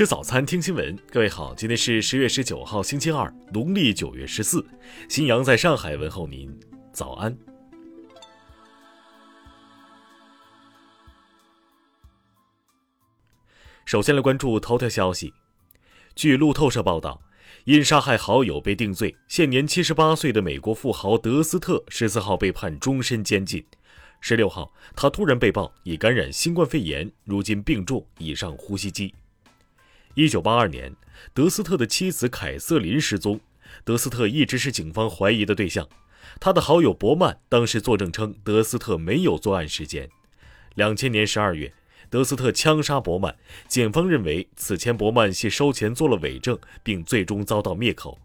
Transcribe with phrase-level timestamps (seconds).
[0.00, 0.98] 吃早餐，听新闻。
[1.10, 4.66] 各位好，今天是十月十九号，星期二，农历九月十四。
[5.10, 6.58] 新阳在上海问候您，
[6.90, 7.36] 早安。
[13.84, 15.34] 首先来关注头条消息。
[16.14, 17.20] 据路透社报道，
[17.64, 23.62] 因杀害好友被定罪，现年七十八岁的美国富豪德斯特十四号被判终身监禁。
[24.22, 29.14] 十六号，他突然被曝已感染新冠肺炎，如今病重，已上呼吸机。
[30.14, 30.92] 一九八二年，
[31.32, 33.38] 德斯特的妻子凯瑟琳失踪，
[33.84, 35.88] 德斯特一直是警方怀疑的对象。
[36.40, 40.08] 他的好友伯曼当时作证称，德斯特没有作案时间。
[40.74, 41.72] 两千年十二月，
[42.08, 43.36] 德斯特枪杀伯曼，
[43.68, 48.18] 检方认为此前伯曼系收钱做了伪证，并最终遭到灭口。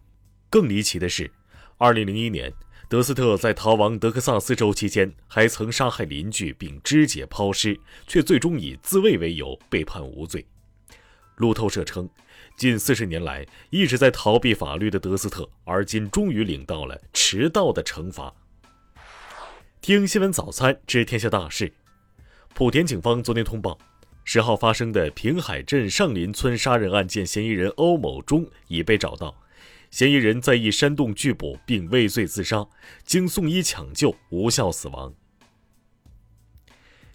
[0.50, 1.30] 更离奇的是，
[1.78, 2.52] 二零零一年，
[2.88, 10.44] 德斯特在逃亡德克萨斯州期间，还曾杀害邻居并肢解抛尸，却最终以自卫为由被判无罪。
[11.36, 12.08] 路透社称，
[12.56, 18.34] 近四十年来一直在逃避法律的德斯特，而今终于领到了迟到的惩罚。
[19.82, 21.72] 听新闻早餐知天下大事。
[22.54, 23.78] 莆田警方昨天通报，
[24.24, 29.36] 十号发生的平海镇上林村杀人案件嫌疑人欧某忠已被找到，
[29.90, 32.66] 嫌疑人在一山洞拒捕并畏罪自杀，
[33.04, 35.12] 经送医抢救无效死亡。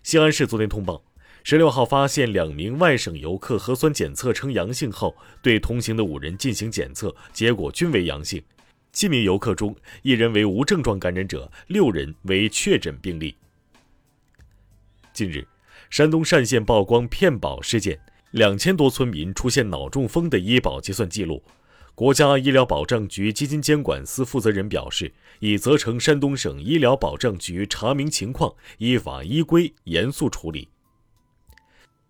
[0.04, 1.04] 西安市昨天通报。
[1.44, 8.42] 十六号发现两名外省游客核酸检测呈阳性后，对同行的五人进行检测，结果均为阳性。
[8.94, 13.36] 七名游客中，一人为无症状感染者，六人为确诊病例。
[15.14, 15.48] 近日，
[15.90, 18.00] 山东单县曝光骗保事件，
[18.32, 21.42] 两千多村民出现脑中风的医保结算记录。
[21.96, 30.70] 国家医疗保障局基金监管司负责人表示，已责成山东省医疗保障局查明情况，依法依规严肃处理。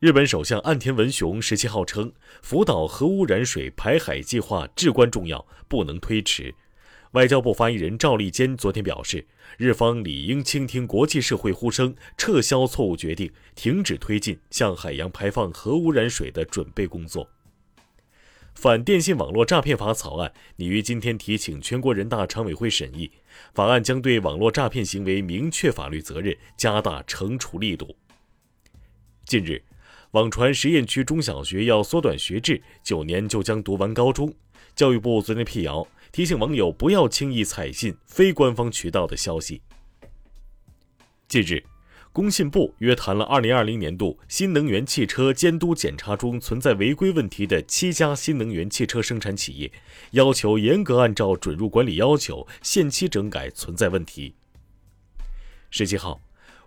[0.01, 6.55] 日本首相岸田文雄十七号称，福岛核污染水排海计划至关重要，不能推迟。
[7.11, 9.27] 外交部发言人赵立坚昨天表示，
[9.59, 17.29] 日方理应倾听国际社会呼声，撤销错误决定，停止推进向海洋排放核污染水的准备工作。
[18.55, 23.11] 反电信网络诈骗法草案拟于今天提请全国人大常委会审议，
[23.53, 27.95] 法案将对网络诈骗行为明确法律责任，加大惩处力度。
[29.27, 29.61] 近日。
[30.11, 34.33] 网传实验区中小学要缩短学制，九年就将读完高中。
[34.75, 39.61] 教育部昨天辟谣，提醒网友不要轻易采信非官方渠道的消息。
[41.29, 41.63] 近日，
[42.11, 49.71] 工信部约谈了2020年度新能源汽车监督检查中存在违规问题的七家新能源汽车生产企业，
[50.11, 54.35] 要求严格按照准入管理要求，限期整改存在问题。
[55.69, 56.19] 十七号，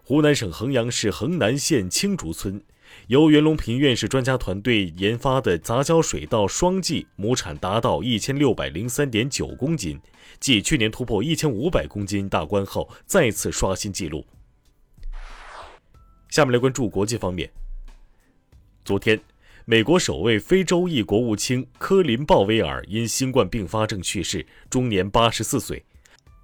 [0.03, 2.62] 湖南省衡阳市衡南县青竹村。
[3.09, 10.00] 由袁隆平院士专家团队研发的杂交水稻双季亩产达到一千六百零三点九公斤，
[10.41, 14.25] 继去年突破一千五百公斤大关后，再次刷新纪录。
[16.31, 17.50] 下面来关注国际方面。
[18.87, 19.21] 昨天，
[19.66, 25.84] 美国首位非洲裔国务卿科林·鲍威尔因新冠并发症去世，终年八十四岁。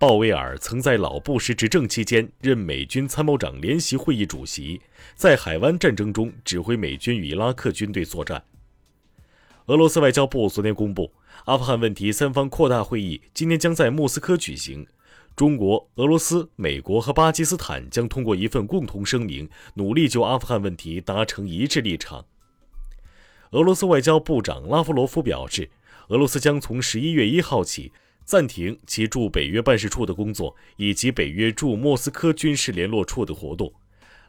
[0.00, 4.80] 鲍威尔曾在老布什执政期间任美军参谋长联席会议主席，
[5.14, 8.42] 在海湾战争中指挥美军与伊拉克军队作战。
[9.66, 11.12] 俄罗斯外交部昨天公布，
[11.44, 14.86] 阿富汗问题三方扩大会议今天将在莫斯科举行，
[15.36, 22.24] 中国、俄罗斯、美国和巴基斯坦将通过一份共同声明，努力就阿富汗问题达成一致立场。
[23.50, 25.68] 俄罗斯外交部长拉夫罗夫表示，
[26.08, 27.92] 俄罗斯将从十一月一号起。
[28.24, 33.72] 暂停其驻北约办事处的工作，以及北约驻莫斯科军事联络处的活动。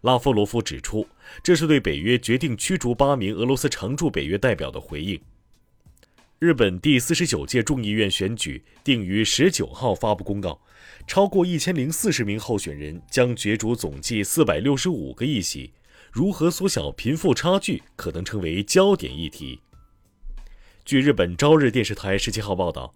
[0.02, 1.08] 拉夫罗夫指出，
[1.44, 5.22] 这是对北约决定驱逐八名俄罗斯常驻北约代表的回应。
[6.40, 10.60] 日本第四十九届众议院选举定于十九号发布公告，
[11.06, 15.72] 超过一千零四十名候选人将角逐总计四百六十五个议席。
[16.12, 19.62] 如何缩小贫富差距可能成为焦点议题。
[20.84, 22.92] 据日本朝日电视台十七号报道。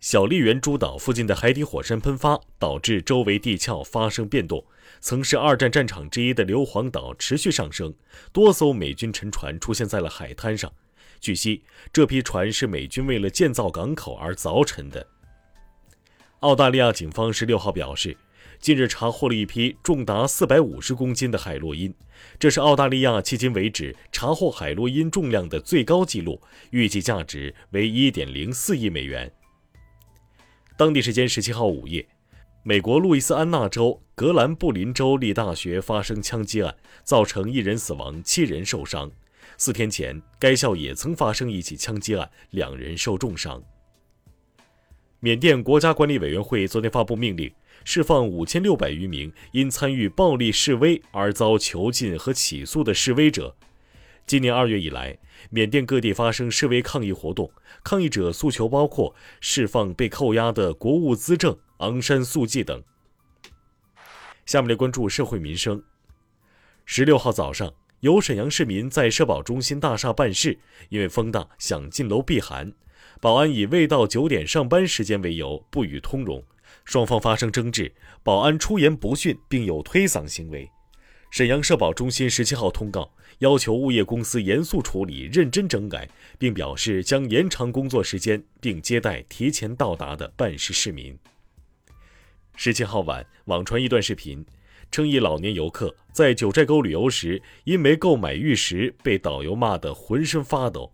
[0.00, 4.64] 小笠原诸岛附近的海底火山喷发，导致周围地壳发生变动。
[5.00, 7.92] 曾是二战战场之一的硫磺岛持续上升，
[8.32, 10.72] 多艘美军沉船出现在了海滩上。
[11.20, 15.04] 据悉，这批船是美军为了建造港口而凿沉的。
[16.40, 18.16] 澳大利亚警方十六号表示，
[18.60, 21.92] 近日查获了一批重达四百五十公斤的海洛因，
[22.38, 26.40] 这是澳大利亚迄今为止查获海洛因重量的最高纪录，
[26.70, 29.32] 预计价值为一点零四亿美元。
[30.78, 32.06] 当地时间十七号午夜，
[32.62, 36.72] 美国路易斯安那州格兰布林州立大学发生枪击案，
[37.02, 39.10] 造成一人死亡、七人受伤。
[39.56, 43.60] 四天前，该校也曾发生一起枪击案，两人受重伤。
[45.18, 47.52] 缅甸国家管理委员会昨天发布命令，
[47.82, 53.52] 释放五千六百余名因参与暴力示威而遭囚禁和起诉的示威者。
[54.28, 55.16] 今年二月以来，
[55.48, 57.50] 缅甸各地发生示威抗议活动，
[57.82, 62.84] 抗议者诉求包括释放被扣押的国务资政昂山素季等。
[64.44, 65.82] 下面来关注社会民生。
[66.84, 70.58] 十六号早上，有沈阳市民在社保中心大厦办事，
[70.90, 72.70] 因为风大想进楼避寒。
[73.22, 76.44] 保安以未到九点上班时间为由不予通融，
[76.84, 77.90] 双方发生争执，
[78.22, 80.70] 保安出言不逊，并有推搡行为。
[81.30, 86.08] 沈阳社保中心十七号通告，要求物业公司严肃处理、认真整改，
[86.38, 91.16] 并表示将延长工作时间，并接待提前到达的办事市民。
[92.56, 94.44] 十七号晚，网传一段视频，
[94.90, 100.90] 称一老年游客在九寨沟旅游时，因没购买玉石，被导游骂得浑身发抖。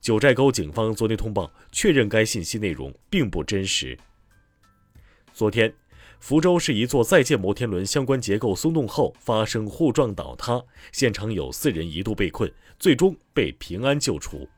[0.00, 3.98] 九寨沟警方昨天通报，确认该信息内容并不真实。
[5.34, 5.74] 昨天，
[6.22, 12.48] 福州市一座在建摩天轮相关结构松动后发生互撞倒塌，现场有四人一度被困，
[12.78, 14.48] 最终被平安救出。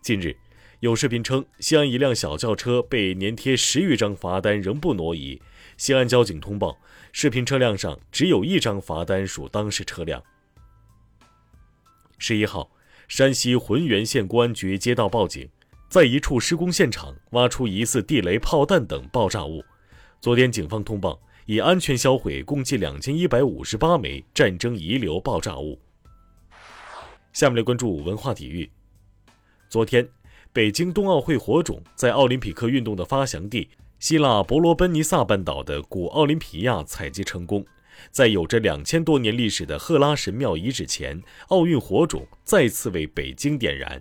[0.00, 0.36] 近日，
[0.78, 5.42] 有视频称，西安一辆小轿车被粘贴十余张罚单仍不挪移，
[5.76, 6.78] 西安交警通报，
[7.10, 10.22] 视频车辆上只有一张罚单属当事车辆。
[12.18, 12.70] 十一号。
[13.08, 15.50] 山西浑源县公安局接到报警，
[15.90, 19.62] 在一处施工现场挖出疑似地雷、炮弹等爆炸物。
[20.22, 25.76] 昨天，警方通报已安全销毁共计两千一百五十八枚战争遗留爆炸物。
[27.32, 28.70] 下面来关注文化体育。
[29.68, 30.08] 昨天，
[30.52, 37.66] 北京冬奥会火种在奥林匹克运动的发祥地希腊伯罗奔尼撒半岛的古奥林匹亚采集成功。
[38.12, 44.00] 在有着两千多年历史的赫拉神庙遗址前，奥运火种再次为北京点燃。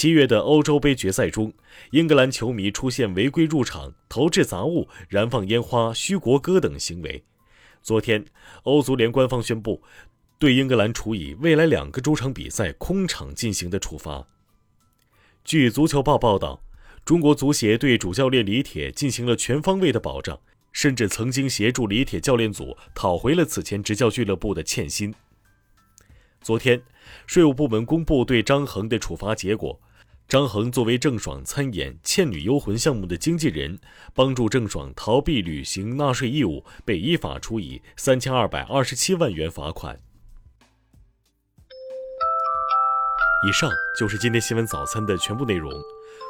[0.00, 1.52] 七月的欧洲杯决赛中，
[1.90, 7.24] 英格兰球迷出现违规入场、投掷杂物、燃放烟花、嘘国歌等行为。
[7.82, 8.24] 昨天，
[8.62, 9.82] 欧足联官方宣布，
[10.38, 14.24] 对英格兰处以未来两个主场比赛空场进行的处罚。
[15.42, 16.62] 据足球报报道，
[17.04, 20.38] 中国足协对主教练李铁进行了全方位的保障。
[20.70, 25.12] 甚至曾经协助李铁教练组讨回了此前执教俱乐部的欠薪。
[26.40, 26.80] 昨天，
[27.26, 29.80] 税务部门公布对张恒的处罚结果。
[30.28, 33.78] 张恒作为郑爽参演《倩女幽魂》项目的经纪人，
[34.12, 39.98] 帮助郑爽逃避履行纳税义务，被依法处以三千二百二十七万元罚款。
[43.48, 45.72] 以上就是今天新闻早餐的全部内容。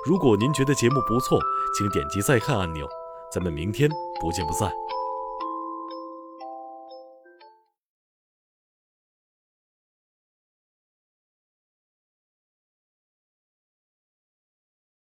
[0.07, 1.41] 如果您觉得节目不错，
[1.77, 2.87] 请点击再看按钮。
[3.33, 3.91] 咱们明天
[4.21, 4.71] 不见不散。